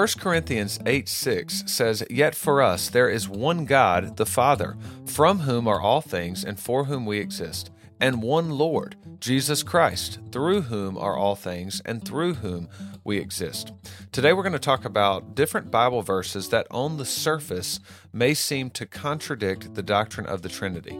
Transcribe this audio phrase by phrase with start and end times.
[0.00, 5.40] 1 Corinthians 8 6 says, Yet for us there is one God, the Father, from
[5.40, 7.70] whom are all things and for whom we exist,
[8.00, 12.70] and one Lord, Jesus Christ, through whom are all things and through whom
[13.04, 13.74] we exist.
[14.10, 17.78] Today we're going to talk about different Bible verses that on the surface
[18.10, 20.98] may seem to contradict the doctrine of the Trinity.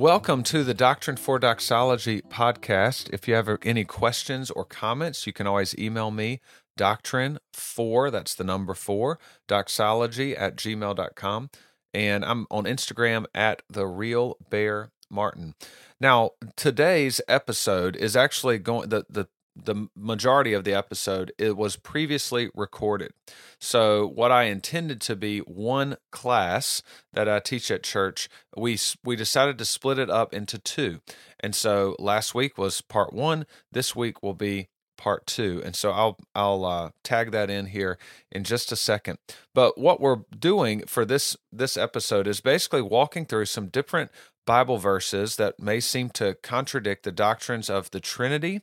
[0.00, 3.12] Welcome to the Doctrine for Doxology podcast.
[3.12, 6.40] If you have any questions or comments, you can always email me,
[6.74, 11.50] doctrine for, that's the number four, doxology at gmail.com.
[11.92, 15.54] And I'm on Instagram at the real bear Martin.
[16.00, 19.28] Now, today's episode is actually going the the
[19.64, 23.12] the majority of the episode it was previously recorded.
[23.58, 29.16] So what i intended to be one class that i teach at church we we
[29.16, 31.00] decided to split it up into two.
[31.38, 35.62] And so last week was part one this week will be part two.
[35.64, 37.98] And so i'll i'll uh, tag that in here
[38.30, 39.18] in just a second.
[39.54, 44.10] But what we're doing for this this episode is basically walking through some different
[44.46, 48.62] bible verses that may seem to contradict the doctrines of the trinity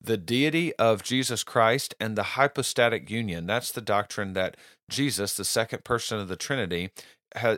[0.00, 3.46] the deity of Jesus Christ and the hypostatic union.
[3.46, 4.56] That's the doctrine that
[4.88, 6.90] Jesus, the second person of the Trinity,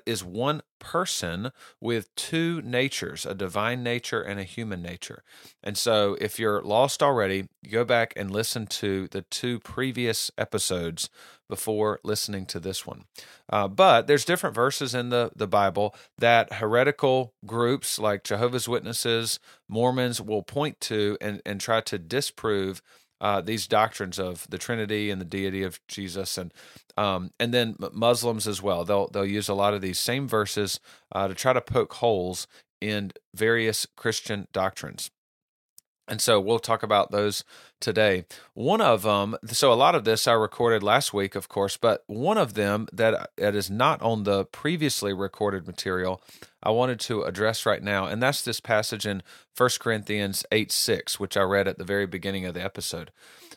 [0.07, 5.23] is one person with two natures, a divine nature and a human nature.
[5.63, 11.09] And so, if you're lost already, go back and listen to the two previous episodes
[11.51, 13.05] before listening to this one.
[13.51, 19.39] Uh, but there's different verses in the, the Bible that heretical groups like Jehovah's Witnesses,
[19.69, 22.81] Mormons will point to and, and try to disprove
[23.21, 26.55] uh, these doctrines of the Trinity and the deity of Jesus, and
[26.97, 28.85] um, and then Muslims as well.
[28.85, 30.81] They'll they'll use a lot of these same verses
[31.13, 32.47] uh, to try to poke holes
[32.81, 35.11] in various Christian doctrines.
[36.11, 37.45] And so we'll talk about those
[37.79, 38.25] today.
[38.53, 42.03] One of them, so a lot of this I recorded last week, of course, but
[42.09, 46.21] one of them that, uh, that is not on the previously recorded material,
[46.63, 48.07] I wanted to address right now.
[48.07, 49.23] And that's this passage in
[49.57, 53.13] 1 Corinthians 8 6, which I read at the very beginning of the episode.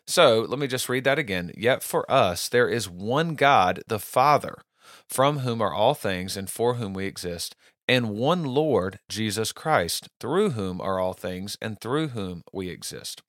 [0.05, 1.51] So let me just read that again.
[1.57, 4.61] Yet for us, there is one God, the Father,
[5.07, 7.55] from whom are all things and for whom we exist
[7.87, 13.21] and one Lord, Jesus Christ, through whom are all things and through whom we exist.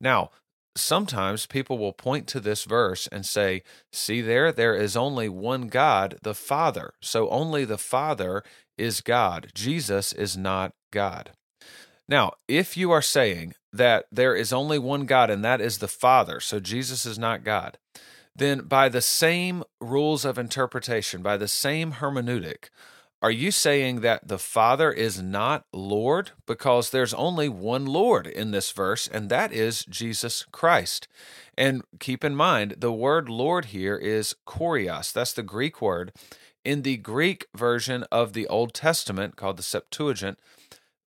[0.00, 0.30] Now,
[0.76, 3.62] sometimes people will point to this verse and say,
[3.92, 6.94] See there, there is only one God, the Father.
[7.00, 8.42] So only the Father
[8.76, 9.48] is God.
[9.54, 11.30] Jesus is not God.
[12.08, 15.88] Now, if you are saying that there is only one God and that is the
[15.88, 17.78] Father, so Jesus is not God,
[18.34, 22.70] then by the same rules of interpretation, by the same hermeneutic,
[23.22, 26.32] are you saying that the Father is not Lord?
[26.44, 31.06] Because there's only one Lord in this verse, and that is Jesus Christ.
[31.56, 35.12] And keep in mind, the word Lord here is kurios.
[35.12, 36.12] That's the Greek word.
[36.64, 40.40] In the Greek version of the Old Testament, called the Septuagint,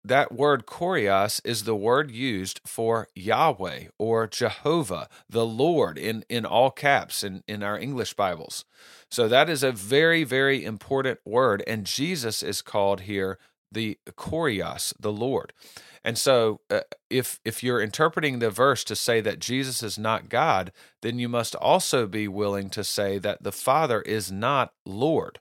[0.04, 6.44] that word kurios is the word used for Yahweh or Jehovah, the Lord, in, in
[6.44, 8.64] all caps in, in our English Bibles.
[9.10, 11.62] So that is a very, very important word.
[11.66, 13.38] And Jesus is called here
[13.70, 15.52] the kurios, the Lord.
[16.04, 16.80] And so, uh,
[17.10, 21.28] if if you're interpreting the verse to say that Jesus is not God, then you
[21.28, 25.38] must also be willing to say that the Father is not Lord.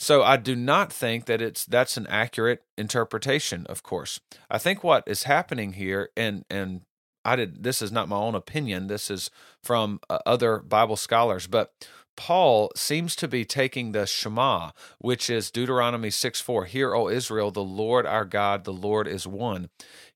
[0.00, 4.18] So I do not think that it's that's an accurate interpretation, of course.
[4.50, 6.80] I think what is happening here and and
[7.22, 9.30] I did this is not my own opinion, this is
[9.62, 11.74] from uh, other Bible scholars, but
[12.16, 17.50] Paul seems to be taking the Shema, which is Deuteronomy 6 4, Hear, O Israel,
[17.50, 19.68] the Lord our God, the Lord is one.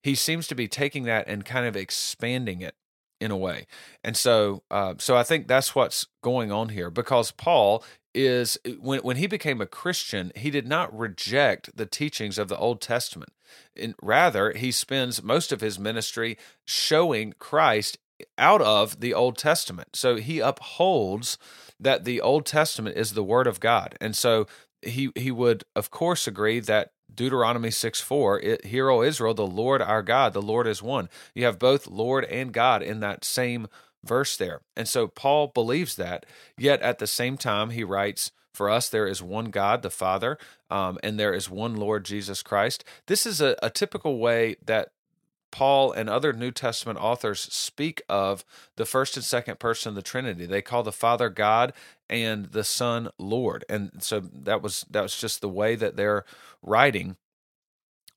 [0.03, 2.75] He seems to be taking that and kind of expanding it
[3.21, 3.67] in a way.
[4.03, 7.85] And so, uh, so I think that's what's going on here because Paul
[8.15, 12.59] is when when he became a Christian, he did not reject the teachings of the
[12.59, 13.33] Old Testament.
[13.77, 17.99] And rather, he spends most of his ministry showing Christ
[18.39, 19.97] out of the Old Testament.
[19.97, 21.39] So he upholds
[21.81, 24.47] that the Old Testament is the Word of God, and so
[24.83, 29.81] he he would of course agree that Deuteronomy 6 4, Hear, O Israel, the Lord
[29.83, 31.09] our God, the Lord is one.
[31.35, 33.69] You have both Lord and God in that same
[34.05, 34.63] verse there.
[34.77, 36.27] And so Paul believes that,
[36.59, 40.39] yet at the same time, he writes, For us, there is one God, the Father,
[40.71, 42.85] um, and there is one Lord Jesus Christ.
[43.07, 44.91] This is a, a typical way that
[45.53, 48.45] Paul and other New Testament authors speak of
[48.77, 50.47] the first and second person of the Trinity.
[50.47, 51.73] They call the Father God
[52.11, 53.65] and the Son Lord.
[53.69, 56.25] And so that was that was just the way that they're
[56.63, 57.17] writing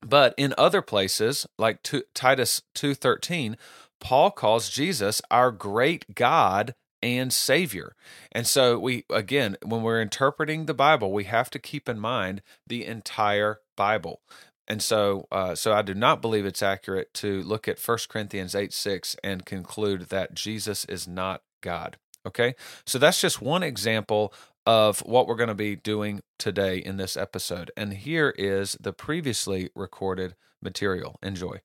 [0.02, 1.82] But in other places, like
[2.14, 3.56] Titus 2:13,
[4.00, 7.94] Paul calls Jesus our great God and Savior.
[8.32, 12.42] And so we again, when we're interpreting the Bible, we have to keep in mind
[12.66, 14.20] the entire Bible.
[14.66, 18.54] And so, uh, so I do not believe it's accurate to look at 1 Corinthians
[18.54, 21.96] 8 6 and conclude that Jesus is not God.
[22.26, 22.54] Okay.
[22.84, 24.34] So that's just one example
[24.66, 27.70] of what we're going to be doing today in this episode.
[27.76, 31.16] And here is the previously recorded material.
[31.22, 31.60] Enjoy.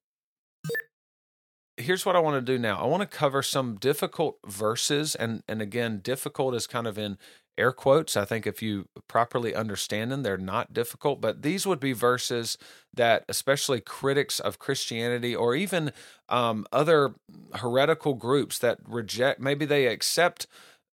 [1.77, 2.79] Here's what I want to do now.
[2.79, 7.17] I want to cover some difficult verses and and again difficult is kind of in
[7.57, 8.17] air quotes.
[8.17, 12.57] I think if you properly understand them, they're not difficult, but these would be verses
[12.93, 15.91] that, especially critics of Christianity or even
[16.29, 17.15] um, other
[17.55, 20.47] heretical groups that reject, maybe they accept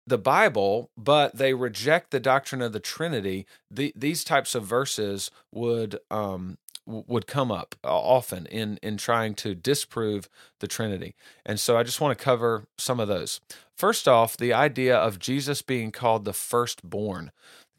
[0.06, 3.46] the Bible, but they reject the doctrine of the Trinity.
[3.70, 9.34] The, these types of verses would um, would come up uh, often in in trying
[9.34, 10.28] to disprove
[10.60, 11.14] the Trinity.
[11.44, 13.40] And so I just want to cover some of those.
[13.76, 17.30] First off, the idea of Jesus being called the firstborn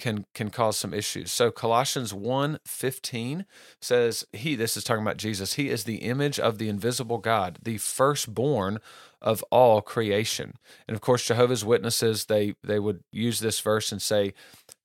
[0.01, 1.31] can can cause some issues.
[1.31, 3.45] So Colossians 1:15
[3.79, 5.53] says he this is talking about Jesus.
[5.53, 8.79] He is the image of the invisible God, the firstborn
[9.21, 10.55] of all creation.
[10.87, 14.33] And of course Jehovah's Witnesses they they would use this verse and say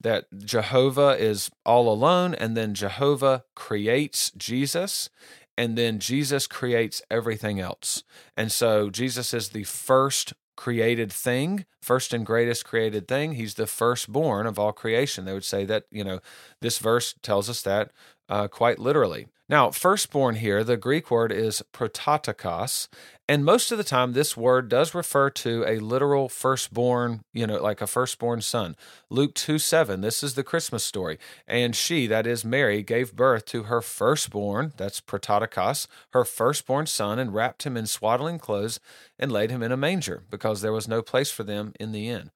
[0.00, 5.08] that Jehovah is all alone and then Jehovah creates Jesus
[5.56, 8.02] and then Jesus creates everything else.
[8.36, 13.32] And so Jesus is the first created thing, first and greatest created thing.
[13.32, 15.24] He's the firstborn of all creation.
[15.24, 16.20] They would say that, you know,
[16.60, 17.90] this verse tells us that
[18.28, 19.26] uh, quite literally.
[19.48, 22.88] Now, firstborn here, the Greek word is prototokos,
[23.28, 27.62] and most of the time this word does refer to a literal firstborn, you know,
[27.62, 28.74] like a firstborn son.
[29.08, 31.16] Luke 2 7, this is the Christmas story.
[31.46, 37.20] And she, that is Mary, gave birth to her firstborn, that's prototokos, her firstborn son,
[37.20, 38.80] and wrapped him in swaddling clothes
[39.16, 42.08] and laid him in a manger, because there was no place for them in the
[42.08, 42.32] inn.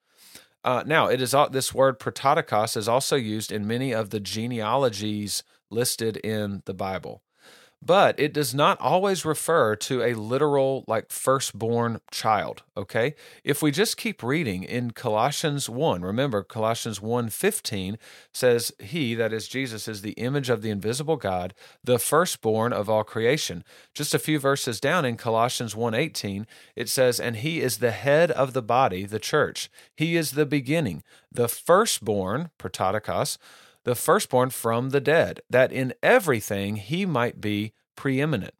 [0.63, 5.43] Uh, now, it is this word prototokos is also used in many of the genealogies
[5.71, 7.23] listed in the Bible.
[7.83, 13.15] But it does not always refer to a literal, like, firstborn child, okay?
[13.43, 17.97] If we just keep reading in Colossians 1, remember Colossians 1.15
[18.35, 22.91] says, He, that is Jesus, is the image of the invisible God, the firstborn of
[22.91, 23.65] all creation.
[23.95, 26.45] Just a few verses down in Colossians 1.18,
[26.77, 29.71] it says, And He is the head of the body, the church.
[29.97, 31.03] He is the beginning,
[31.33, 33.39] the firstborn, prototokos,
[33.85, 38.55] the firstborn from the dead, that in everything he might be preeminent.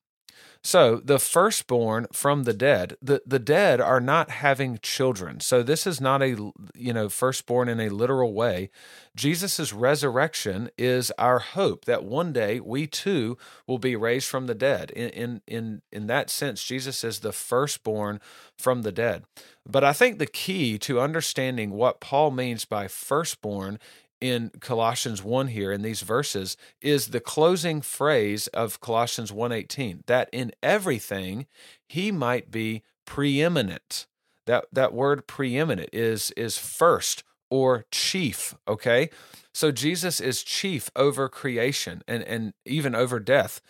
[0.63, 5.41] So the firstborn from the dead, the, the dead are not having children.
[5.41, 8.69] So this is not a you know firstborn in a literal way.
[9.17, 14.55] Jesus' resurrection is our hope that one day we too will be raised from the
[14.55, 14.91] dead.
[14.91, 18.21] In in in, in that sense, Jesus is the firstborn
[18.59, 19.25] from the dead.
[19.67, 23.79] But I think the key to understanding what Paul means by firstborn
[24.21, 30.29] in Colossians 1 here in these verses is the closing phrase of Colossians 1:18 that
[30.33, 31.47] in everything
[31.89, 34.07] he might be preeminent.
[34.47, 39.11] That that word preeminent is is first or chief, okay?
[39.53, 43.61] So Jesus is chief over creation and and even over death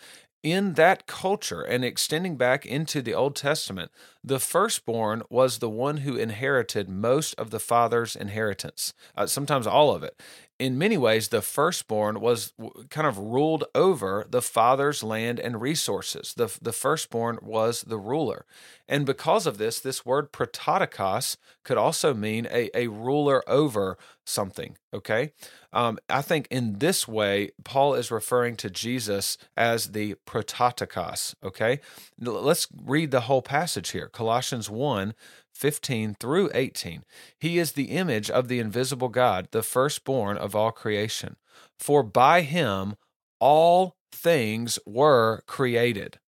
[0.43, 3.91] in that culture and extending back into the Old Testament,
[4.23, 9.93] the firstborn was the one who inherited most of the father's inheritance, uh, sometimes all
[9.95, 10.21] of it.
[10.59, 12.53] In many ways, the firstborn was
[12.91, 16.35] kind of ruled over the father's land and resources.
[16.37, 18.45] The, the firstborn was the ruler.
[18.87, 24.77] And because of this, this word prototokos could also mean a, a ruler over something,
[24.93, 25.31] okay?
[25.73, 31.33] Um, I think in this way, Paul is referring to Jesus as the prototokos.
[31.43, 31.79] Okay,
[32.19, 35.13] let's read the whole passage here Colossians 1
[35.53, 37.03] 15 through 18.
[37.37, 41.35] He is the image of the invisible God, the firstborn of all creation.
[41.77, 42.95] For by him
[43.39, 46.19] all things were created.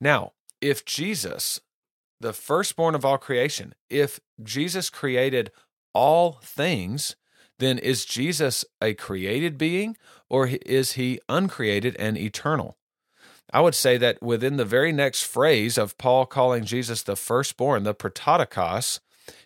[0.00, 1.60] Now, if Jesus,
[2.20, 5.50] the firstborn of all creation, if Jesus created
[5.92, 7.16] all things,
[7.58, 9.96] then is Jesus a created being
[10.28, 12.76] or is he uncreated and eternal?
[13.54, 17.84] I would say that within the very next phrase of Paul calling Jesus the firstborn,
[17.84, 18.98] the prototokos,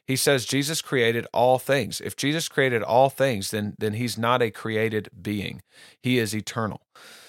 [0.06, 2.00] he says Jesus created all things.
[2.00, 5.60] If Jesus created all things, then, then he's not a created being,
[6.02, 6.80] he is eternal.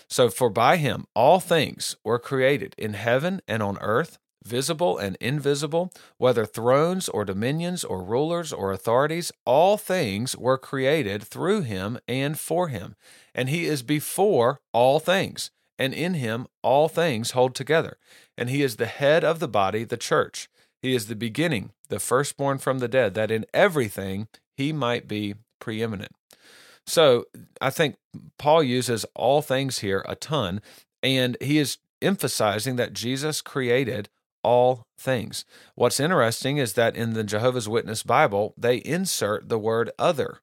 [0.08, 5.18] So, for by him all things were created in heaven and on earth visible and
[5.20, 12.00] invisible, whether thrones or dominions or rulers or authorities, all things were created through him
[12.08, 12.96] and for him.
[13.36, 17.98] And he is before all things, and in him all things hold together.
[18.38, 20.50] And he is the head of the body, the church.
[20.82, 25.36] He is the beginning, the firstborn from the dead, that in everything he might be
[25.60, 26.12] preeminent.
[26.86, 27.26] So
[27.62, 27.96] I think
[28.38, 30.62] Paul uses all things here a ton,
[31.02, 34.10] and he is emphasizing that Jesus created
[34.44, 35.46] all things.
[35.76, 40.40] What's interesting is that in the Jehovah's Witness Bible, they insert the word other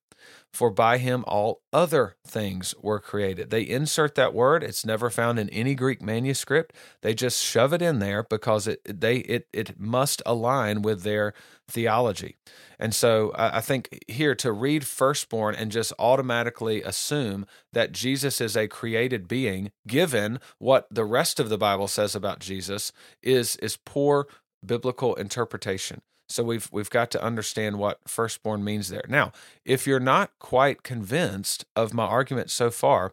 [0.56, 3.50] for by him all other things were created.
[3.50, 4.64] They insert that word.
[4.64, 6.74] It's never found in any Greek manuscript.
[7.02, 11.34] They just shove it in there because it they it it must align with their
[11.68, 12.36] theology.
[12.78, 18.56] And so I think here to read firstborn and just automatically assume that Jesus is
[18.56, 23.76] a created being, given what the rest of the Bible says about Jesus, is is
[23.76, 24.26] poor
[24.64, 26.00] biblical interpretation.
[26.28, 29.04] So we've we've got to understand what firstborn means there.
[29.08, 29.32] Now,
[29.64, 33.12] if you're not quite convinced of my argument so far,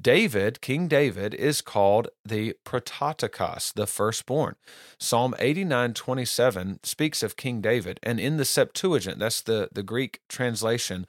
[0.00, 4.56] David, King David, is called the prototokos, the firstborn.
[4.98, 10.20] Psalm 89 27 speaks of King David, and in the Septuagint, that's the, the Greek
[10.28, 11.06] translation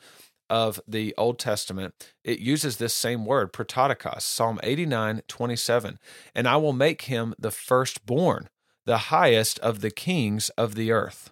[0.50, 6.00] of the Old Testament, it uses this same word, prototokos, Psalm 89 27.
[6.36, 8.50] And I will make him the firstborn,
[8.86, 11.32] the highest of the kings of the earth.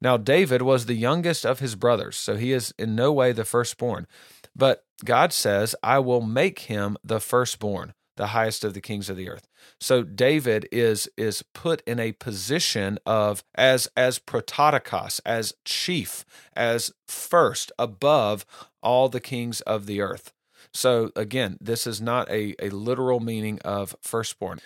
[0.00, 3.44] Now, David was the youngest of his brothers, so he is in no way the
[3.44, 4.06] firstborn.
[4.54, 9.16] But God says, I will make him the firstborn, the highest of the kings of
[9.16, 9.48] the earth.
[9.80, 16.24] So David is is put in a position of as as prototokos, as chief,
[16.56, 18.46] as first above
[18.82, 20.32] all the kings of the earth.
[20.72, 24.60] So again, this is not a, a literal meaning of firstborn.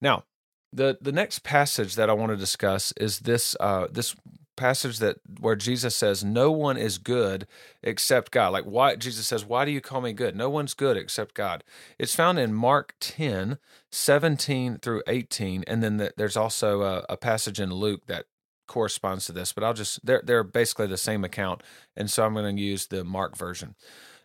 [0.00, 0.24] Now,
[0.72, 4.14] the the next passage that I want to discuss is this uh, this
[4.56, 7.46] passage that where Jesus says no one is good
[7.82, 8.52] except God.
[8.52, 10.36] Like why Jesus says, "Why do you call me good?
[10.36, 11.64] No one's good except God."
[11.98, 13.58] It's found in Mark 10,
[13.90, 18.26] 17 through 18, and then the, there's also a, a, passage in Luke that
[18.66, 21.62] corresponds to this, but I'll just they're they're basically the same account,
[21.96, 23.74] and so I'm going to use the Mark version.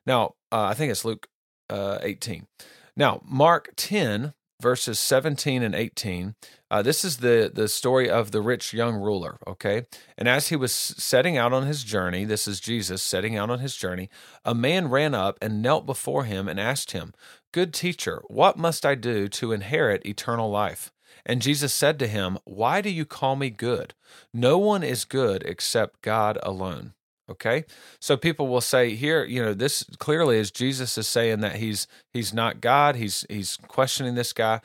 [0.05, 1.27] Now, uh, I think it's Luke
[1.69, 2.47] uh, 18.
[2.95, 6.35] Now, Mark 10 verses 17 and 18.
[6.69, 9.85] Uh, this is the, the story of the rich young ruler, okay?
[10.17, 13.59] And as he was setting out on his journey, this is Jesus setting out on
[13.59, 14.09] his journey,
[14.43, 17.13] a man ran up and knelt before him and asked him,
[17.53, 20.91] Good teacher, what must I do to inherit eternal life?
[21.25, 23.93] And Jesus said to him, Why do you call me good?
[24.33, 26.93] No one is good except God alone.
[27.29, 27.65] Okay,
[27.99, 31.85] so people will say here, you know, this clearly is Jesus is saying that he's
[32.13, 32.95] he's not God.
[32.95, 34.61] He's he's questioning this guy.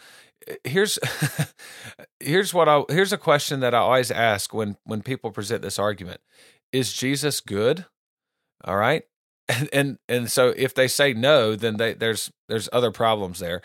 [0.47, 0.99] Eh, here's
[2.21, 5.78] here's what I here's a question that I always ask when when people present this
[5.78, 6.21] argument:
[6.73, 7.87] Is Jesus good?
[8.64, 9.02] All right,
[9.49, 13.61] and and, and so if they say no, then they, there's there's other problems there.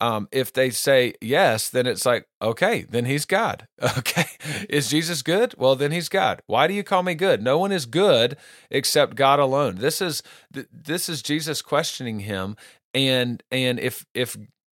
[0.00, 3.66] Um, if they say yes, then it's like, okay, then he's God.
[3.98, 4.26] Okay.
[4.68, 5.54] Is Jesus good?
[5.58, 6.42] Well, then he's God.
[6.46, 7.42] Why do you call me good?
[7.42, 8.36] No one is good
[8.70, 9.76] except God alone.
[9.76, 12.56] This is this is Jesus questioning him.
[12.94, 14.36] And and if if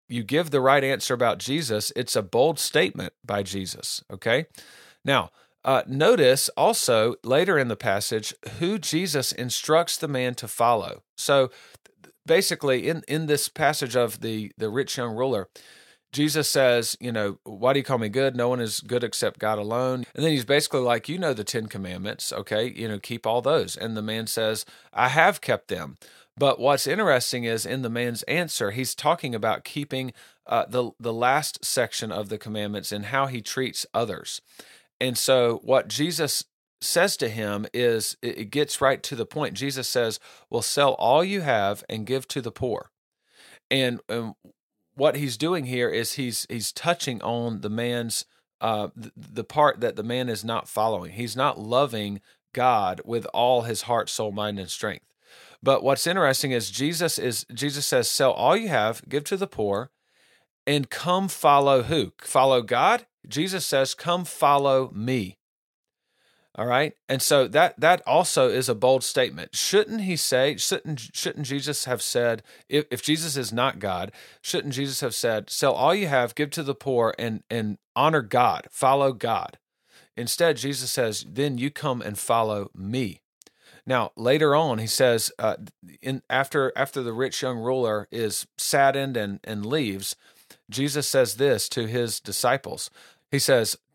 [0.09, 4.03] you give the right answer about Jesus, it's a bold statement by Jesus.
[4.11, 4.45] Okay.
[5.05, 5.29] Now,
[5.65, 11.03] uh, notice also later in the passage who Jesus instructs the man to follow.
[11.15, 11.51] So
[12.25, 15.47] basically in in this passage of the the rich young ruler
[16.13, 18.35] Jesus says, you know, why do you call me good?
[18.35, 20.05] No one is good except God alone.
[20.13, 22.71] And then he's basically like, you know, the 10 commandments, okay?
[22.71, 23.75] You know, keep all those.
[23.75, 24.63] And the man says,
[24.93, 25.97] I have kept them.
[26.37, 30.13] But what's interesting is in the man's answer, he's talking about keeping
[30.45, 34.41] uh, the the last section of the commandments and how he treats others.
[34.99, 36.43] And so, what Jesus
[36.83, 39.55] says to him is it gets right to the point.
[39.55, 42.91] Jesus says, Well, sell all you have and give to the poor.
[43.71, 44.35] And, and
[44.95, 48.25] what he's doing here is he's he's touching on the man's
[48.61, 51.13] uh, the, the part that the man is not following.
[51.13, 52.21] He's not loving
[52.53, 55.05] God with all his heart, soul, mind, and strength.
[55.61, 59.47] But what's interesting is Jesus is Jesus says, "Sell all you have, give to the
[59.47, 59.91] poor,
[60.67, 62.13] and come follow who?
[62.21, 65.37] Follow God." Jesus says, "Come follow me."
[66.55, 66.93] All right.
[67.09, 69.55] And so that that also is a bold statement.
[69.55, 74.75] Shouldn't he say, shouldn't shouldn't Jesus have said, if, if Jesus is not God, shouldn't
[74.75, 78.67] Jesus have said, sell all you have, give to the poor, and and honor God,
[78.69, 79.57] follow God?
[80.15, 83.21] Instead, Jesus says, then you come and follow me.
[83.85, 85.55] Now, later on, he says, uh,
[86.03, 90.15] in after after the rich young ruler is saddened and and leaves,
[90.69, 92.91] Jesus says this to his disciples.
[93.31, 93.75] He says,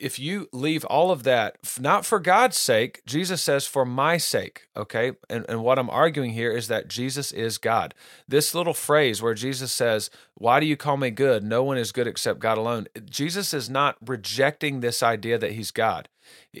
[0.00, 4.68] if you leave all of that, not for God's sake, Jesus says, for my sake,
[4.76, 5.12] okay?
[5.28, 7.94] And, and what I'm arguing here is that Jesus is God.
[8.28, 11.44] This little phrase where Jesus says, Why do you call me good?
[11.44, 12.86] No one is good except God alone.
[13.08, 16.08] Jesus is not rejecting this idea that he's God.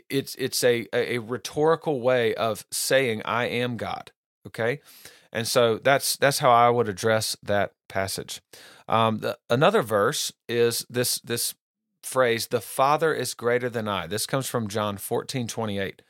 [0.08, 4.12] It's, it's a, a rhetorical way of saying, I am God,
[4.46, 4.80] okay?
[5.32, 8.40] And so that's that's how I would address that passage.
[8.88, 11.54] Um, the, another verse is this this
[12.06, 14.06] phrase, the Father is greater than I.
[14.06, 16.02] This comes from John 14, 28.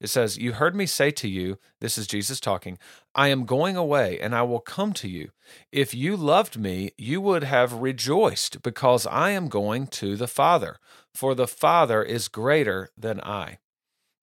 [0.00, 2.78] It says, You heard me say to you, this is Jesus talking,
[3.14, 5.30] I am going away and I will come to you.
[5.70, 10.78] If you loved me, you would have rejoiced because I am going to the Father,
[11.14, 13.58] for the Father is greater than I.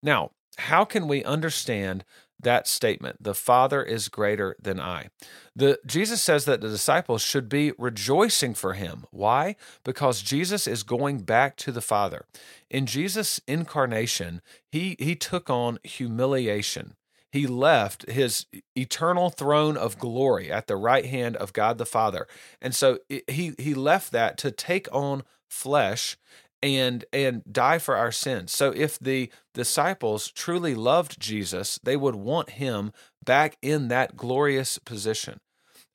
[0.04, 2.04] Now, how can we understand
[2.40, 5.10] that statement the father is greater than i.
[5.56, 9.06] The jesus says that the disciples should be rejoicing for him.
[9.12, 9.56] Why?
[9.84, 12.26] Because jesus is going back to the father.
[12.70, 14.42] In jesus incarnation
[14.72, 16.96] he he took on humiliation.
[17.32, 22.28] He left his eternal throne of glory at the right hand of God the Father.
[22.60, 26.18] And so he he left that to take on flesh
[26.62, 28.54] and and die for our sins.
[28.54, 32.92] So if the disciples truly loved Jesus, they would want him
[33.24, 35.40] back in that glorious position.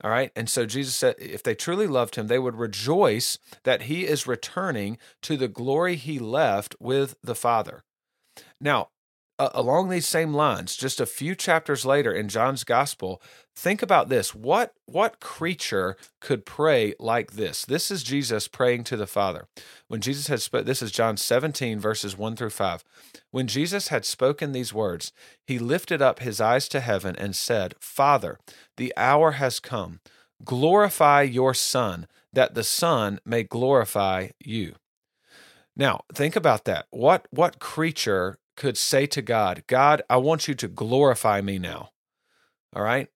[0.03, 0.33] All right.
[0.35, 4.27] And so Jesus said if they truly loved him, they would rejoice that he is
[4.27, 7.85] returning to the glory he left with the Father.
[8.61, 8.89] Now,
[9.39, 13.21] uh, along these same lines, just a few chapters later in John's gospel,
[13.57, 14.35] think about this.
[14.35, 17.65] What what creature could pray like this?
[17.65, 19.47] This is Jesus praying to the Father.
[19.89, 22.85] When Jesus had spoken, this is John 17 verses 1 through 5.
[23.33, 25.13] When Jesus had spoken these words,
[25.45, 28.39] he lifted up his eyes to heaven and said, "Father,
[28.77, 30.01] the hour has come.
[30.45, 34.77] Glorify your Son, that the Son may glorify you."
[35.77, 36.87] Now, think about that.
[36.91, 41.91] What what creature could say to God, God, I want you to glorify me now.
[42.75, 43.09] All right?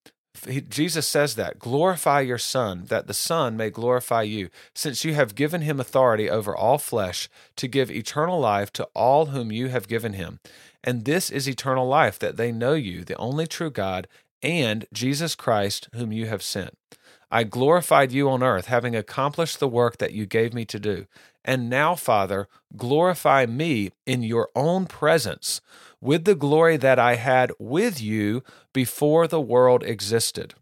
[0.46, 5.14] He, Jesus says that glorify your Son, that the Son may glorify you, since you
[5.14, 9.68] have given him authority over all flesh to give eternal life to all whom you
[9.68, 10.38] have given him.
[10.84, 14.06] And this is eternal life, that they know you, the only true God,
[14.42, 16.76] and Jesus Christ, whom you have sent.
[17.30, 21.06] I glorified you on earth, having accomplished the work that you gave me to do.
[21.44, 25.60] And now, Father, glorify me in your own presence
[26.00, 30.54] with the glory that I had with you before the world existed.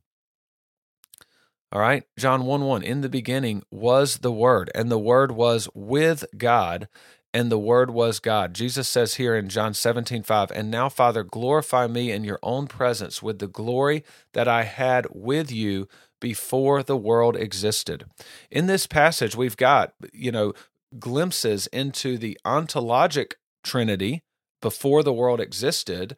[1.72, 2.82] All right, John 1 1.
[2.82, 6.88] In the beginning was the Word, and the Word was with God,
[7.34, 8.54] and the Word was God.
[8.54, 12.68] Jesus says here in John 17 5, And now, Father, glorify me in your own
[12.68, 15.88] presence with the glory that I had with you
[16.20, 18.06] before the world existed.
[18.50, 20.52] In this passage, we've got, you know,
[20.98, 24.22] glimpses into the ontologic trinity
[24.62, 26.16] before the world existed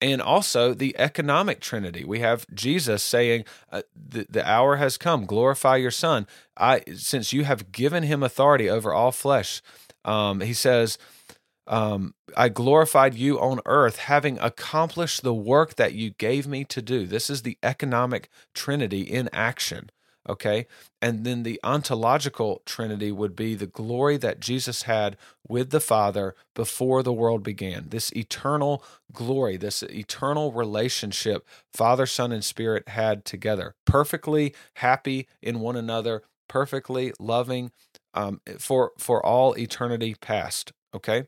[0.00, 2.04] and also the economic trinity.
[2.04, 5.24] We have jesus saying uh, the, the hour has come.
[5.24, 6.26] Glorify your son.
[6.56, 9.62] I since you have given him authority over all flesh
[10.04, 10.98] um, he says
[11.68, 16.82] um, I glorified you on earth, having accomplished the work that you gave me to
[16.82, 17.06] do.
[17.06, 19.90] This is the economic trinity in action.
[20.28, 20.66] Okay.
[21.00, 25.16] And then the ontological trinity would be the glory that Jesus had
[25.48, 27.86] with the Father before the world began.
[27.88, 35.60] This eternal glory, this eternal relationship Father, Son, and Spirit had together, perfectly happy in
[35.60, 37.70] one another, perfectly loving
[38.12, 40.72] um, for, for all eternity past.
[40.94, 41.24] Okay.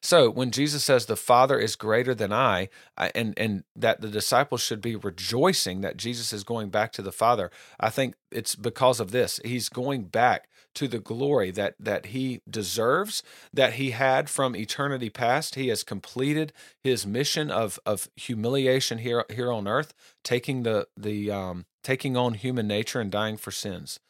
[0.00, 4.60] So when Jesus says the Father is greater than I, and and that the disciples
[4.60, 9.00] should be rejoicing that Jesus is going back to the Father, I think it's because
[9.00, 9.40] of this.
[9.44, 13.22] He's going back to the glory that that he deserves,
[13.52, 15.54] that he had from eternity past.
[15.54, 19.94] He has completed his mission of of humiliation here here on earth,
[20.24, 24.00] taking the the um, taking on human nature and dying for sins.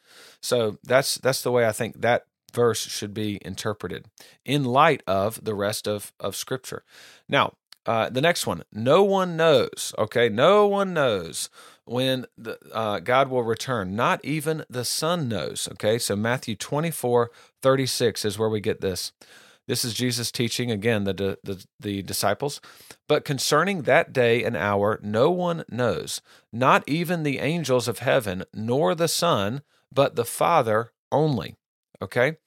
[0.41, 4.05] So that's that's the way I think that verse should be interpreted
[4.45, 6.83] in light of the rest of, of Scripture.
[7.27, 7.53] Now,
[7.85, 10.29] uh, the next one, no one knows, okay?
[10.29, 11.49] No one knows
[11.85, 13.95] when the, uh, God will return.
[13.95, 15.99] Not even the Son knows, okay?
[15.99, 19.11] So Matthew 24 36 is where we get this.
[19.67, 22.59] This is Jesus teaching again the, the, the disciples.
[23.07, 28.43] But concerning that day and hour, no one knows, not even the angels of heaven,
[28.53, 29.61] nor the Son,
[29.91, 31.55] but the Father only.
[32.03, 32.37] Okay?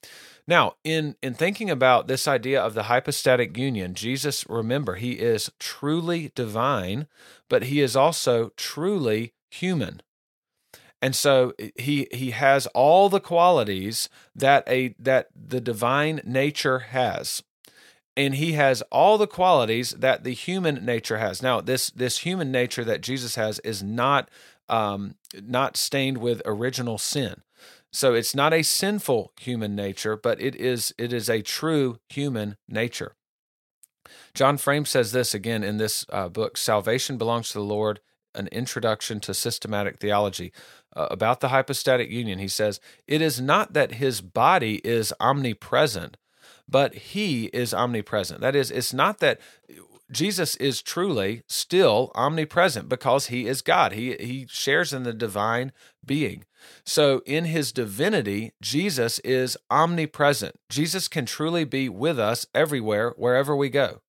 [0.47, 5.51] Now, in in thinking about this idea of the hypostatic union, Jesus, remember, he is
[5.59, 7.07] truly divine,
[7.49, 10.01] but he is also truly human.
[11.01, 17.43] And so he he has all the qualities that a that the divine nature has.
[18.15, 21.43] And he has all the qualities that the human nature has.
[21.43, 24.29] Now, this this human nature that Jesus has is not
[24.69, 27.43] um, not stained with original sin.
[27.97, 32.55] So it's not a sinful human nature, but it is it is a true human
[32.69, 33.15] nature.
[34.35, 37.99] John Frame says this again in this uh, book Salvation Belongs to the Lord,
[38.35, 40.53] an introduction to systematic theology.
[40.95, 46.17] Uh, about the hypostatic union, he says, It is not that his body is omnipresent,
[46.69, 48.41] but he is omnipresent.
[48.41, 49.41] That is, it's not that
[50.11, 53.91] Jesus is truly still omnipresent because he is God.
[53.91, 55.73] He he shares in the divine
[56.05, 56.45] being.
[56.85, 60.55] So in his divinity, Jesus is omnipresent.
[60.69, 64.01] Jesus can truly be with us everywhere wherever we go.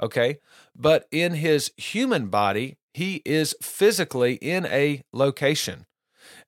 [0.00, 0.38] Okay?
[0.74, 5.86] But in his human body, he is physically in a location.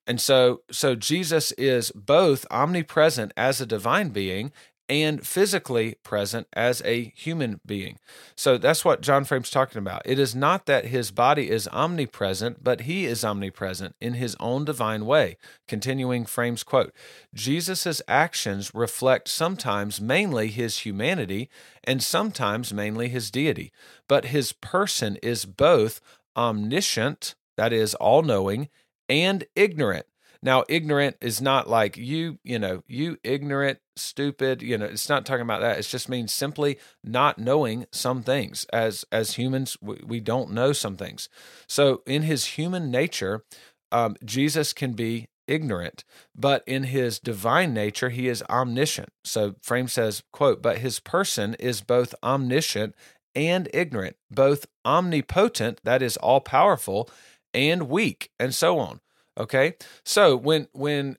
[0.07, 4.53] And so so Jesus is both omnipresent as a divine being
[4.88, 7.99] and physically present as a human being.
[8.37, 10.03] So that's what John Frame's talking about.
[10.05, 14.64] It is not that his body is omnipresent, but he is omnipresent in his own
[14.64, 15.37] divine way.
[15.66, 16.92] Continuing Frame's quote
[17.35, 21.49] Jesus' actions reflect sometimes mainly his humanity
[21.83, 23.72] and sometimes mainly his deity,
[24.09, 26.01] but his person is both
[26.37, 28.68] omniscient, that is, all knowing,
[29.09, 30.07] and ignorant
[30.46, 35.26] now, ignorant is not like you, you know, you ignorant, stupid, you know, it's not
[35.26, 35.76] talking about that.
[35.76, 38.64] It just means simply not knowing some things.
[38.72, 41.28] As as humans, we, we don't know some things.
[41.66, 43.44] So in his human nature,
[43.90, 49.09] um, Jesus can be ignorant, but in his divine nature, he is omniscient.
[49.24, 52.94] So Frame says, quote, but his person is both omniscient
[53.35, 57.11] and ignorant, both omnipotent, that is all powerful,
[57.52, 59.00] and weak, and so on.
[59.38, 59.75] Okay?
[60.05, 61.16] So when when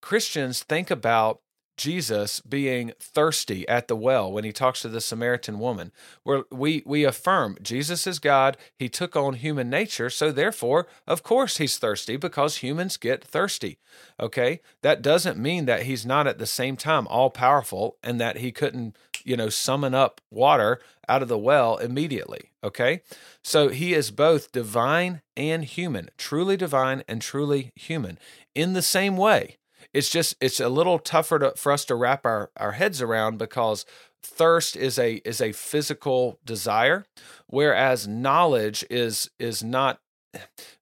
[0.00, 1.40] Christians think about
[1.78, 5.92] Jesus being thirsty at the well when he talks to the Samaritan woman,
[6.24, 11.22] where we we affirm Jesus is God, he took on human nature, so therefore, of
[11.22, 13.78] course he's thirsty because humans get thirsty.
[14.20, 14.60] Okay?
[14.82, 18.50] That doesn't mean that he's not at the same time all powerful and that he
[18.50, 22.50] couldn't, you know, summon up water out of the well immediately.
[22.62, 23.02] Okay?
[23.42, 28.18] So he is both divine and human, truly divine and truly human
[28.54, 29.56] in the same way.
[29.94, 33.38] It's just it's a little tougher to, for us to wrap our, our heads around
[33.38, 33.86] because
[34.22, 37.06] thirst is a is a physical desire,
[37.46, 40.00] whereas knowledge is is not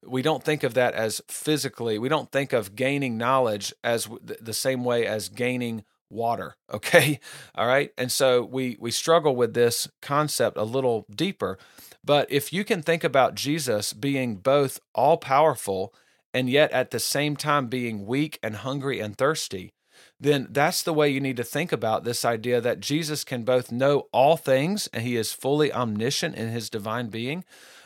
[0.05, 4.53] we don't think of that as physically we don't think of gaining knowledge as the
[4.53, 7.19] same way as gaining water okay?
[7.55, 7.91] All right?
[7.97, 11.57] And so we we struggle with this concept a little deeper
[12.03, 15.93] but if you can think about Jesus being both all powerful
[16.33, 19.73] and yet at the same time being weak and hungry and thirsty
[20.19, 23.71] then that's the way you need to think about this idea that Jesus can both
[23.71, 27.43] know all things and he is fully omniscient in his divine being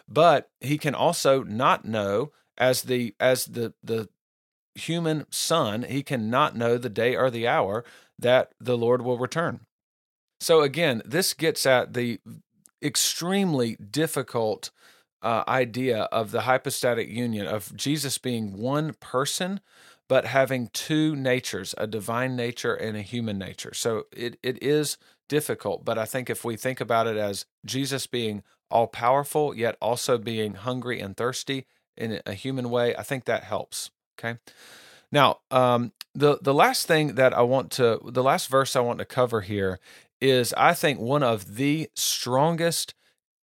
[0.08, 4.10] but he can also not know as the as the the
[4.76, 7.84] human son he cannot know the day or the hour
[8.22, 9.62] that the Lord will return.
[10.40, 12.20] So, again, this gets at the
[12.82, 14.72] extremely difficult
[15.22, 19.60] uh, idea of the hypostatic union of Jesus being one person,
[20.10, 23.74] but having two natures a divine nature and a human nature.
[23.74, 24.98] So, it, it is
[25.30, 29.78] difficult, but I think if we think about it as Jesus being all powerful, yet
[29.82, 33.92] also being hungry and thirsty in a human way, I think that helps.
[34.18, 34.40] Okay.
[35.12, 39.00] Now, um, the the last thing that I want to the last verse I want
[39.00, 39.80] to cover here
[40.20, 42.94] is I think one of the strongest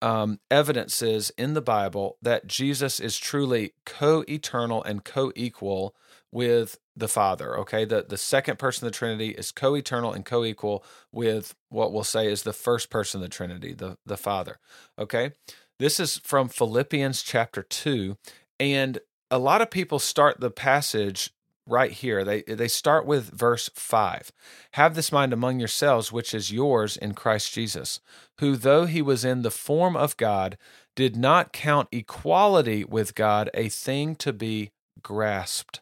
[0.01, 5.95] um, evidences in the Bible that Jesus is truly co-eternal and co-equal
[6.31, 7.59] with the Father.
[7.59, 12.05] Okay, the the second person of the Trinity is co-eternal and co-equal with what we'll
[12.05, 14.59] say is the first person of the Trinity, the the Father.
[14.99, 15.33] Okay,
[15.79, 18.17] this is from Philippians chapter two,
[18.61, 18.99] and
[19.31, 21.33] a lot of people start the passage
[21.69, 22.25] right here.
[22.25, 24.33] They they start with verse 5.
[24.73, 28.01] Have this mind among yourselves which is yours in Christ Jesus,
[28.41, 30.57] who though he was in the form of God,
[30.97, 35.81] did not count equality with God a thing to be grasped.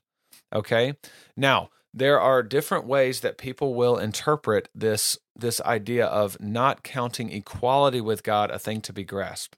[0.53, 0.95] Okay?
[1.37, 7.33] Now, there are different ways that people will interpret this this idea of not counting
[7.33, 9.57] equality with God a thing to be grasped.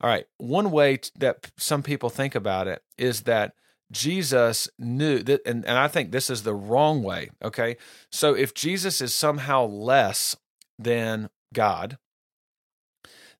[0.00, 3.54] All right, one way that some people think about it is that
[3.90, 7.30] Jesus knew that, and, and I think this is the wrong way.
[7.42, 7.76] Okay.
[8.12, 10.36] So if Jesus is somehow less
[10.78, 11.98] than God,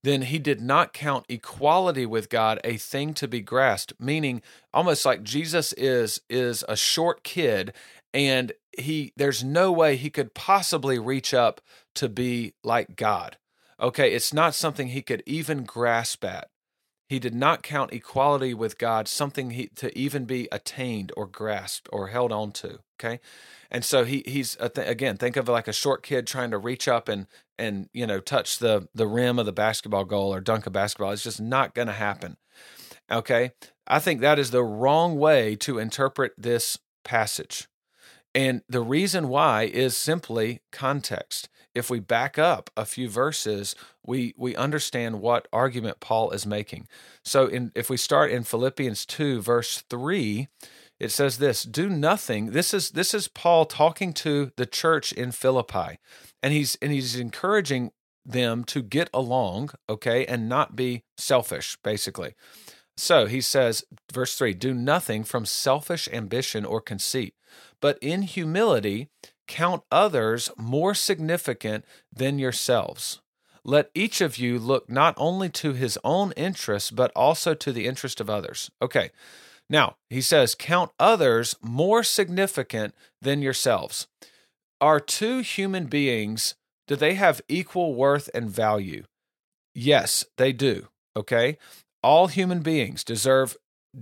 [0.02, 5.04] then he did not count equality with God a thing to be grasped, meaning almost
[5.04, 7.72] like Jesus is is a short kid
[8.14, 11.61] and he there's no way he could possibly reach up
[11.96, 13.38] to be like God.
[13.80, 16.48] Okay, it's not something he could even grasp at.
[17.08, 21.88] He did not count equality with God something he, to even be attained or grasped
[21.90, 22.80] or held on to.
[23.00, 23.20] Okay,
[23.70, 26.86] and so he he's uh, again think of like a short kid trying to reach
[26.86, 27.26] up and
[27.58, 31.12] and you know touch the the rim of the basketball goal or dunk a basketball.
[31.12, 32.36] It's just not going to happen.
[33.10, 33.52] Okay,
[33.86, 37.68] I think that is the wrong way to interpret this passage.
[38.38, 41.48] And the reason why is simply context.
[41.74, 43.74] If we back up a few verses,
[44.07, 46.87] we we understand what argument Paul is making.
[47.24, 50.46] So in if we start in Philippians 2 verse 3,
[51.01, 52.53] it says this, do nothing.
[52.53, 55.98] This is this is Paul talking to the church in Philippi.
[56.40, 57.90] And he's and he's encouraging
[58.24, 62.35] them to get along, okay, and not be selfish basically.
[62.98, 67.34] So he says, verse 3 Do nothing from selfish ambition or conceit,
[67.80, 69.08] but in humility
[69.46, 73.20] count others more significant than yourselves.
[73.64, 77.87] Let each of you look not only to his own interests, but also to the
[77.87, 78.70] interest of others.
[78.82, 79.11] Okay,
[79.70, 84.08] now he says, Count others more significant than yourselves.
[84.80, 86.56] Are two human beings,
[86.88, 89.04] do they have equal worth and value?
[89.72, 90.88] Yes, they do.
[91.16, 91.58] Okay
[92.02, 93.56] all human beings deserve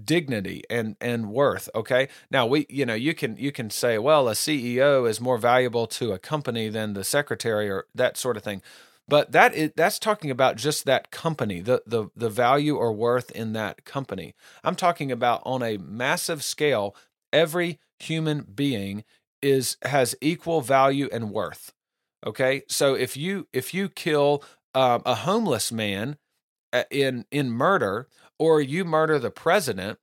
[0.04, 2.08] dignity and and worth okay?
[2.30, 5.86] Now we you know you can you can say well a ceo is more valuable
[5.86, 8.62] to a company than the secretary or that sort of thing.
[9.08, 13.30] But that is that's talking about just that company the the the value or worth
[13.30, 14.34] in that company.
[14.64, 16.96] I'm talking about on a massive scale
[17.32, 19.04] every human being
[19.40, 21.72] is has equal value and worth
[22.26, 22.62] okay?
[22.68, 24.42] So if you if you kill
[24.74, 26.16] um, a homeless man
[26.90, 28.08] in in murder
[28.38, 29.98] or you murder the president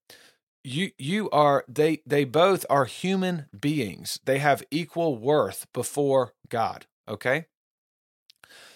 [0.63, 4.19] you you are they they both are human beings.
[4.25, 7.45] They have equal worth before god okay?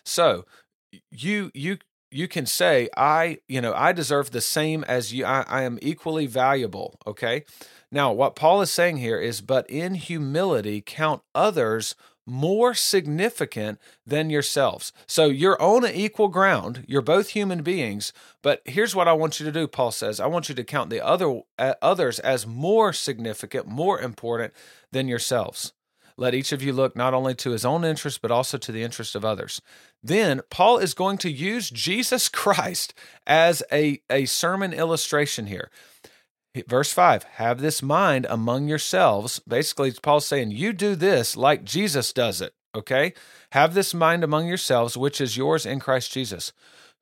[0.04, 0.46] So
[1.12, 1.78] you you
[2.10, 5.78] you can say i you know i deserve the same as you I, I am
[5.82, 7.44] equally valuable okay?
[7.92, 11.96] Now what paul is saying here is but in humility count others
[12.28, 14.92] more significant than yourselves.
[15.08, 16.84] So you're on an equal ground.
[16.88, 18.12] You're both human beings.
[18.42, 20.20] But here's what I want you to do, Paul says.
[20.20, 24.54] I want you to count the other uh, others as more significant, more important
[24.92, 25.74] than yourselves.
[26.20, 28.84] Let each of you look not only to his own interest, but also to the
[28.84, 29.62] interest of others.
[30.04, 32.94] Then Paul is going to use Jesus Christ
[33.26, 35.70] as a, a sermon illustration here.
[36.68, 39.40] Verse 5 Have this mind among yourselves.
[39.48, 42.54] Basically, Paul's saying, You do this like Jesus does it.
[42.76, 43.14] Okay?
[43.52, 46.54] Have this mind among yourselves, which is yours in Christ Jesus,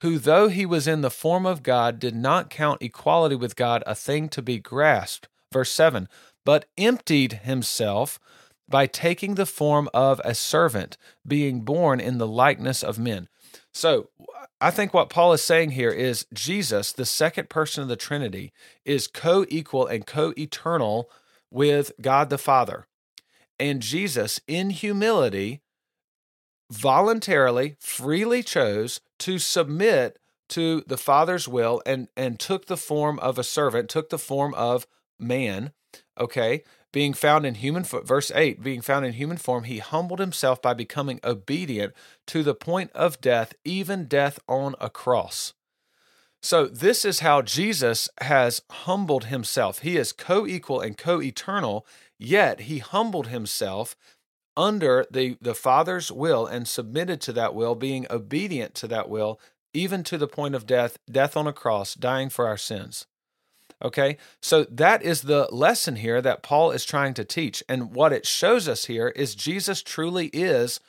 [0.02, 3.84] who, though he was in the form of God, did not count equality with God
[3.86, 5.28] a thing to be grasped.
[5.52, 6.08] Verse 7
[6.44, 8.20] But emptied himself
[8.68, 13.28] by taking the form of a servant, being born in the likeness of men.
[13.72, 14.10] So
[14.62, 18.54] I think what Paul is saying here is Jesus, the second person of the Trinity,
[18.84, 21.10] is co equal and co eternal
[21.52, 22.88] with God the Father.
[23.60, 25.62] And Jesus, in humility,
[26.72, 33.40] voluntarily, freely chose to submit to the Father's will and, and took the form of
[33.40, 34.86] a servant, took the form of
[35.20, 35.72] man,
[36.20, 36.64] okay,
[36.96, 40.74] being found in human verse 8 being found in human form he humbled himself by
[40.74, 41.94] becoming obedient
[42.26, 45.54] to the point of death even death on a cross.
[46.42, 49.80] So this is how jesus has humbled himself.
[49.80, 51.86] He is co-equal and co-eternal
[52.18, 53.98] yet he humbled himself
[54.56, 59.38] under the the father's will and submitted to that will being obedient to that will
[59.74, 63.06] even to the point of death death on a cross dying for our sins
[63.84, 67.62] Okay, so that is the lesson here that Paul is trying to teach.
[67.68, 70.80] And what it shows us here is Jesus truly is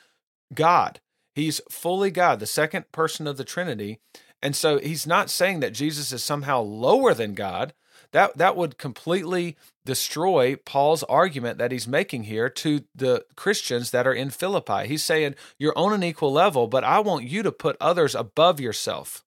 [0.53, 1.01] God.
[1.35, 3.99] He's fully God, the second person of the Trinity.
[4.41, 7.73] And so he's not saying that Jesus is somehow lower than God.
[8.11, 14.07] That, that would completely destroy Paul's argument that he's making here to the Christians that
[14.07, 14.87] are in Philippi.
[14.87, 18.59] He's saying, You're on an equal level, but I want you to put others above
[18.59, 19.25] yourself.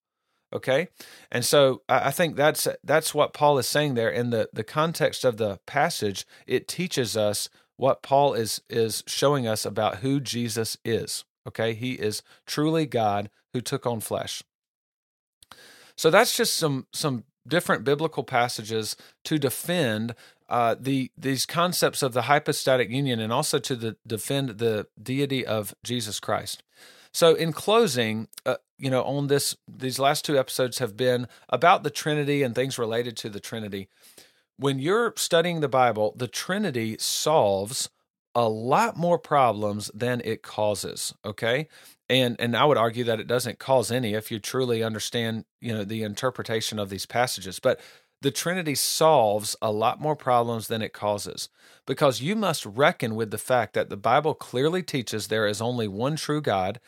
[0.53, 0.89] Okay,
[1.31, 4.11] and so I think that's that's what Paul is saying there.
[4.11, 9.47] In the the context of the passage, it teaches us what Paul is is showing
[9.47, 11.25] us about who Jesus is.
[11.47, 14.43] Okay, he is truly God who took on flesh.
[15.97, 20.15] So that's just some some different biblical passages to defend
[20.49, 25.47] uh, the these concepts of the hypostatic union and also to the, defend the deity
[25.47, 26.63] of Jesus Christ.
[27.13, 31.85] So, in closing, uh, you know, on this, these last two episodes have been about
[31.85, 33.89] the Trinity and things related to the Trinity.
[34.57, 37.91] When you're studying the Bible, the Trinity solves
[38.35, 41.15] a lot more problems than it causes.
[41.25, 41.69] Okay,
[42.09, 45.73] and and I would argue that it doesn't cause any if you truly understand, you
[45.73, 47.59] know, the interpretation of these passages.
[47.59, 47.81] But
[48.23, 51.49] the Trinity solves a lot more problems than it causes
[51.87, 55.89] because you must reckon with the fact that the Bible clearly teaches there is only
[55.89, 56.81] one true God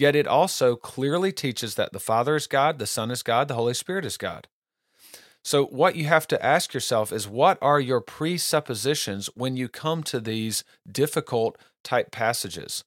[0.00, 3.54] Yet it also clearly teaches that the Father is God, the Son is God, the
[3.54, 4.48] Holy Spirit is God.
[5.44, 10.02] So, what you have to ask yourself is what are your presuppositions when you come
[10.04, 12.82] to these difficult type passages?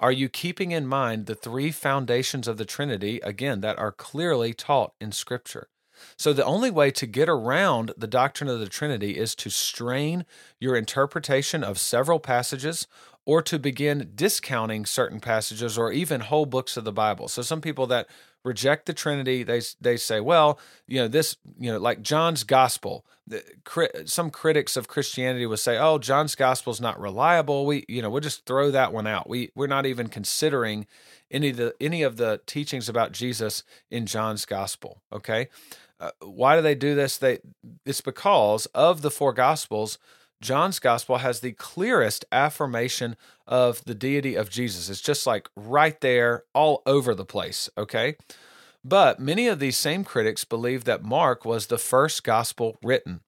[0.00, 4.54] Are you keeping in mind the three foundations of the Trinity, again, that are clearly
[4.54, 5.68] taught in Scripture?
[6.16, 10.24] So, the only way to get around the doctrine of the Trinity is to strain
[10.58, 12.86] your interpretation of several passages
[13.26, 17.28] or to begin discounting certain passages or even whole books of the Bible.
[17.28, 18.06] So some people that
[18.44, 23.04] reject the Trinity, they they say, well, you know, this, you know, like John's gospel.
[24.04, 27.64] Some critics of Christianity would say, "Oh, John's gospel is not reliable.
[27.64, 29.26] We, you know, we'll just throw that one out.
[29.26, 30.86] We we're not even considering
[31.30, 35.48] any of the any of the teachings about Jesus in John's gospel." Okay,
[35.98, 37.16] uh, why do they do this?
[37.16, 37.38] They
[37.86, 39.98] it's because of the four gospels
[40.44, 44.90] John's gospel has the clearest affirmation of the deity of Jesus.
[44.90, 48.16] It's just like right there, all over the place, okay?
[48.84, 53.20] But many of these same critics believe that Mark was the first gospel written.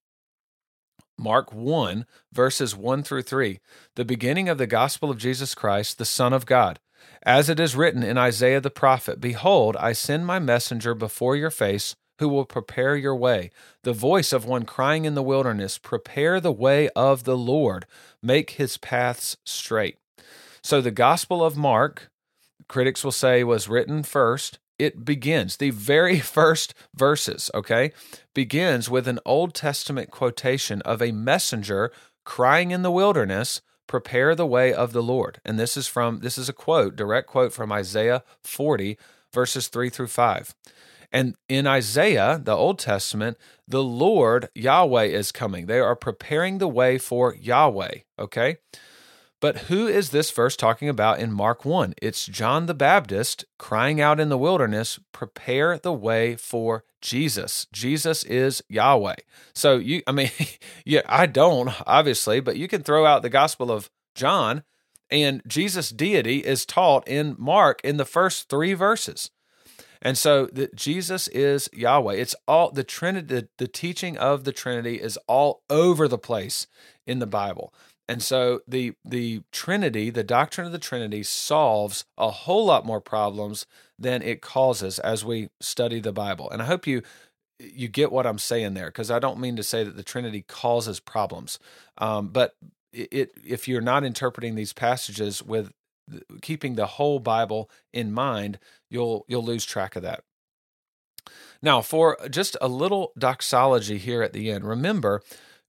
[1.19, 3.61] Mark 1, verses 1 through 3,
[3.95, 6.79] the beginning of the gospel of Jesus Christ, the Son of God.
[7.23, 11.51] As it is written in Isaiah the prophet Behold, I send my messenger before your
[11.51, 13.51] face who will prepare your way.
[13.83, 17.87] The voice of one crying in the wilderness, Prepare the way of the Lord,
[18.23, 19.99] make his paths straight.
[20.63, 22.11] So the Gospel of Mark,
[22.69, 24.59] critics will say, was written first.
[24.79, 27.93] It begins, the very first verses, okay,
[28.35, 31.93] begins with an Old Testament quotation of a messenger
[32.25, 35.41] crying in the wilderness, prepare the way of the Lord.
[35.45, 38.99] And this is from this is a quote, direct quote from Isaiah 40
[39.33, 40.55] verses 3 through 5.
[41.13, 45.67] And in Isaiah, the Old Testament, the Lord Yahweh is coming.
[45.67, 48.59] They are preparing the way for Yahweh, okay?
[49.41, 51.95] But who is this verse talking about in Mark 1?
[52.01, 57.67] It's John the Baptist crying out in the wilderness, prepare the way for Jesus.
[57.73, 59.17] Jesus is Yahweh.
[59.55, 60.31] So you I mean,
[60.85, 64.63] yeah, I don't obviously, but you can throw out the gospel of John
[65.11, 69.31] and Jesus deity is taught in Mark in the first 3 verses.
[70.03, 72.15] And so the, Jesus is Yahweh.
[72.15, 76.67] It's all the Trinity, the, the teaching of the Trinity is all over the place
[77.07, 77.73] in the Bible.
[78.09, 83.01] And so the the Trinity, the doctrine of the Trinity solves a whole lot more
[83.01, 83.67] problems
[83.99, 86.49] than it causes as we study the Bible.
[86.51, 87.03] And I hope you
[87.59, 90.45] you get what I'm saying there because I don't mean to say that the Trinity
[90.47, 91.59] causes problems.
[91.99, 92.55] Um, but
[92.93, 95.73] it, if you're not interpreting these passages with
[96.43, 100.23] keeping the whole Bible in mind, you'll you'll lose track of that.
[101.63, 105.23] Now, for just a little doxology here at the end, remember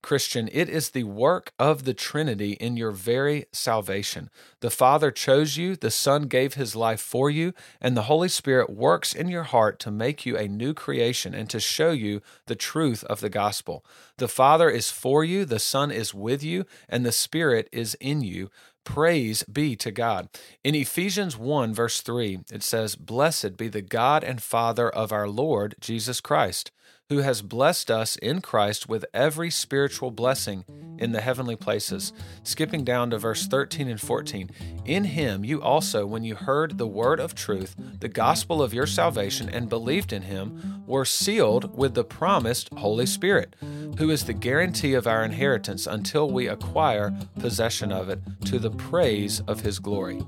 [0.04, 4.30] Christian, it is the work of the Trinity in your very salvation.
[4.62, 8.70] The Father chose you, the Son gave his life for you, and the Holy Spirit
[8.70, 12.56] works in your heart to make you a new creation and to show you the
[12.56, 13.84] truth of the gospel.
[14.18, 18.22] The Father is for you, the Son is with you, and the Spirit is in
[18.22, 18.50] you.
[18.88, 20.30] Praise be to God.
[20.64, 25.28] In Ephesians 1, verse 3, it says, Blessed be the God and Father of our
[25.28, 26.72] Lord Jesus Christ
[27.10, 30.66] who has blessed us in Christ with every spiritual blessing
[30.98, 32.12] in the heavenly places.
[32.44, 34.50] Skipping down to verse 13 and 14.
[34.86, 38.88] In him you also, when you heard the word of truth, the gospel of your
[38.88, 43.56] salvation, and believed in him, were sealed with the promised Holy Spirit,
[43.98, 48.72] who is the guarantee of our inheritance until we acquire possession of it to the
[48.72, 50.22] praise of his glory.